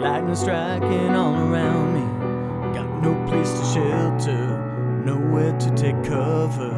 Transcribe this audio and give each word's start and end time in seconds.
Lightning 0.00 0.34
striking 0.34 1.14
all 1.14 1.34
around 1.34 1.92
me. 1.92 2.00
Got 2.74 3.02
no 3.02 3.12
place 3.28 3.52
to 3.52 3.64
shelter, 3.66 5.02
nowhere 5.04 5.52
to 5.58 5.70
take 5.74 6.02
cover. 6.02 6.72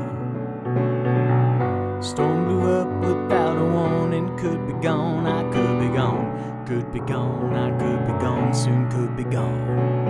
Storm 2.03 2.47
blew 2.47 2.69
up 2.69 2.89
without 3.01 3.57
a 3.57 3.65
warning. 3.65 4.37
Could 4.37 4.67
be 4.67 4.73
gone, 4.83 5.29
I 5.29 5.49
could 5.53 5.79
be 5.79 5.97
gone. 5.97 6.65
Could 6.67 6.93
be 6.93 6.99
gone, 6.99 7.55
I 7.55 7.71
could 7.79 8.07
be 8.09 8.13
gone. 8.21 8.53
Soon 8.53 8.91
could 8.91 9.17
be 9.17 9.23
gone. 9.23 10.02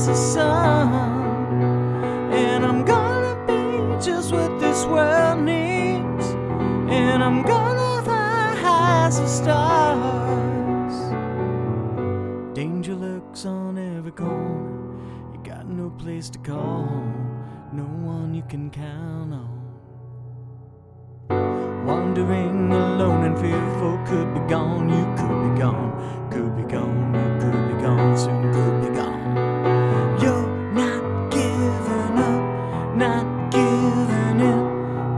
As 0.00 0.06
the 0.06 0.14
sun, 0.14 1.52
and 2.32 2.64
I'm 2.64 2.86
gonna 2.86 3.36
be 3.46 4.02
just 4.02 4.32
what 4.32 4.58
this 4.58 4.86
world 4.86 5.40
needs, 5.42 6.26
and 6.88 7.22
I'm 7.22 7.42
gonna 7.42 8.02
fly 8.02 9.04
as 9.04 9.20
the 9.20 9.26
stars. 9.26 10.96
Danger 12.54 12.94
lurks 12.94 13.44
on 13.44 13.76
every 13.76 14.12
corner. 14.12 14.96
You 15.34 15.40
got 15.44 15.66
no 15.66 15.90
place 15.90 16.30
to 16.30 16.38
call 16.38 16.86
home, 16.86 17.44
no 17.74 17.84
one 17.84 18.32
you 18.32 18.44
can 18.48 18.70
count 18.70 19.34
on. 19.34 19.58
Wandering 21.84 22.72
alone 22.72 23.24
and 23.24 23.38
fearful, 23.38 23.98
could 24.06 24.32
be 24.32 24.40
gone, 24.48 24.88
you 24.88 25.04
could 25.18 25.38
be 25.44 25.60
gone, 25.60 25.92
could 26.30 26.56
be 26.56 26.62
gone, 26.62 27.12
you 27.12 27.38
could 27.42 27.68
be 27.68 27.82
gone, 27.82 28.16
soon 28.16 28.50
could 28.54 28.79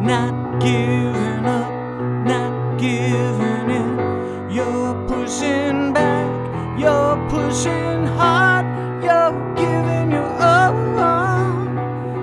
not 0.03 0.61
giving 0.61 1.47
up, 1.47 1.72
not 2.27 2.77
giving 2.77 3.70
in. 3.70 4.50
You're 4.50 4.95
pushing 5.06 5.92
back, 5.92 6.78
you're 6.78 7.17
pushing 7.31 8.06
hard, 8.19 8.67
you're 9.05 9.55
giving 9.55 10.11
your 10.11 10.27
all, 10.42 10.75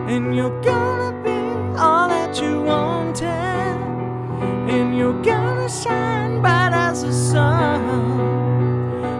and 0.09 0.35
you're 0.35 0.61
gonna 0.61 1.23
be 1.23 1.79
all 1.79 2.09
that 2.09 2.41
you 2.41 2.61
wanted, 2.63 3.23
and 3.23 4.97
you're 4.97 5.21
gonna 5.21 5.69
shine 5.69 6.41
bright 6.41 6.73
as 6.73 7.03
the 7.03 7.13
sun, 7.13 7.81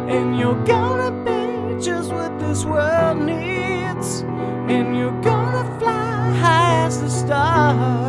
and 0.10 0.38
you're 0.38 0.62
gonna 0.66 1.12
be 1.24 1.82
just 1.82 2.12
what 2.12 2.38
this 2.40 2.66
world 2.66 3.20
needs, 3.20 4.22
and 4.68 4.98
you're 4.98 5.22
gonna 5.22 5.64
fly 5.80 6.34
high 6.42 6.86
as 6.86 7.00
the 7.02 7.10
stars. 7.10 8.09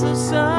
The 0.00 0.14
sun, 0.14 0.49